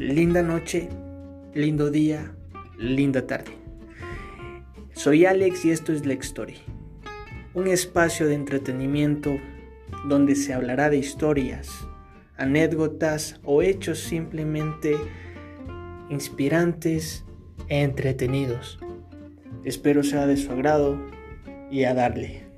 linda 0.00 0.42
noche, 0.42 0.88
lindo 1.52 1.90
día, 1.90 2.32
linda 2.78 3.26
tarde. 3.26 3.52
Soy 4.94 5.26
Alex 5.26 5.66
y 5.66 5.72
esto 5.72 5.92
es 5.92 6.06
Lex 6.06 6.28
Story, 6.28 6.56
un 7.52 7.68
espacio 7.68 8.26
de 8.26 8.34
entretenimiento 8.34 9.36
donde 10.08 10.36
se 10.36 10.54
hablará 10.54 10.88
de 10.88 10.96
historias, 10.96 11.86
anécdotas 12.38 13.40
o 13.44 13.60
hechos 13.60 13.98
simplemente 13.98 14.96
inspirantes 16.08 17.26
e 17.68 17.82
entretenidos. 17.82 18.78
Espero 19.64 20.02
sea 20.02 20.26
de 20.26 20.38
su 20.38 20.50
agrado 20.50 20.98
y 21.70 21.84
a 21.84 21.92
darle. 21.92 22.49